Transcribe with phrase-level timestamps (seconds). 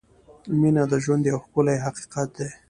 [0.59, 2.49] •مینه د ژوند یو ښکلی حقیقت دی.